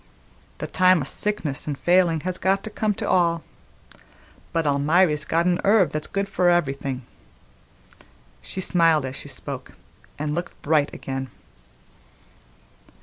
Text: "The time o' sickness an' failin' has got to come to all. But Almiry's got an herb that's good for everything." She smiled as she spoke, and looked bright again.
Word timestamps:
"The 0.57 0.65
time 0.65 1.01
o' 1.01 1.03
sickness 1.03 1.67
an' 1.67 1.75
failin' 1.75 2.21
has 2.21 2.39
got 2.39 2.63
to 2.63 2.71
come 2.71 2.95
to 2.95 3.07
all. 3.07 3.43
But 4.51 4.65
Almiry's 4.65 5.25
got 5.25 5.45
an 5.45 5.61
herb 5.63 5.91
that's 5.91 6.07
good 6.07 6.27
for 6.27 6.49
everything." 6.49 7.03
She 8.41 8.61
smiled 8.61 9.05
as 9.05 9.15
she 9.15 9.27
spoke, 9.27 9.73
and 10.17 10.33
looked 10.33 10.59
bright 10.63 10.91
again. 10.91 11.29